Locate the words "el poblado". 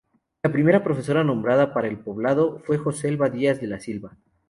1.87-2.59